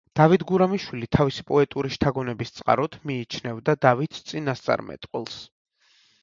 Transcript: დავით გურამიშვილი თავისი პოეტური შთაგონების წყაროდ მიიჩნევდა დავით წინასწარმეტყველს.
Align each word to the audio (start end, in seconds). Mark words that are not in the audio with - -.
დავით 0.17 0.43
გურამიშვილი 0.51 1.09
თავისი 1.15 1.43
პოეტური 1.51 1.91
შთაგონების 1.95 2.53
წყაროდ 2.55 2.97
მიიჩნევდა 3.11 3.77
დავით 3.89 4.19
წინასწარმეტყველს. 4.33 5.39